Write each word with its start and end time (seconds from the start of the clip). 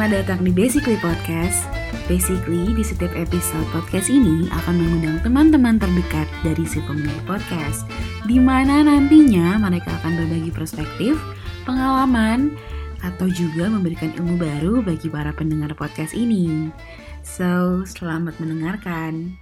Selamat 0.00 0.24
datang 0.24 0.48
di 0.48 0.52
Basically 0.56 0.96
Podcast. 0.96 1.68
Basically, 2.08 2.72
di 2.72 2.80
setiap 2.80 3.12
episode 3.12 3.68
podcast 3.68 4.08
ini 4.08 4.48
akan 4.48 4.80
mengundang 4.80 5.20
teman-teman 5.20 5.76
terdekat 5.76 6.24
dari 6.40 6.64
si 6.64 6.80
pemilik 6.88 7.20
podcast, 7.28 7.84
di 8.24 8.40
mana 8.40 8.80
nantinya 8.80 9.60
mereka 9.60 9.92
akan 10.00 10.24
berbagi 10.24 10.56
perspektif, 10.56 11.20
pengalaman, 11.68 12.56
atau 13.04 13.28
juga 13.28 13.68
memberikan 13.68 14.08
ilmu 14.16 14.40
baru 14.40 14.80
bagi 14.80 15.12
para 15.12 15.36
pendengar 15.36 15.76
podcast 15.76 16.16
ini. 16.16 16.72
So, 17.20 17.84
selamat 17.84 18.40
mendengarkan. 18.40 19.36